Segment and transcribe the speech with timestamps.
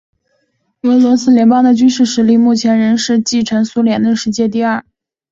[0.81, 4.83] 俄罗斯联邦的军事实力目前仍然是继承苏联的世界第二。